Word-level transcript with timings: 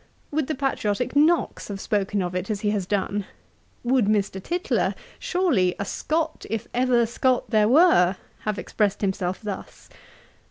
Would 0.31 0.47
the 0.47 0.55
patriotick 0.55 1.15
Knox 1.15 1.67
have 1.67 1.79
spoken 1.79 2.23
of 2.23 2.33
it 2.33 2.49
as 2.49 2.61
he 2.61 2.71
has 2.71 2.87
done? 2.87 3.23
Would 3.83 4.05
Mr. 4.07 4.41
Tytler, 4.41 4.95
surely' 5.19 5.75
a 5.79 5.85
Scot, 5.85 6.43
if 6.49 6.67
ever 6.73 7.05
Scot 7.05 7.51
there 7.51 7.67
were,' 7.67 8.15
have 8.39 8.57
expressed 8.57 9.01
himself 9.01 9.41
thus? 9.43 9.89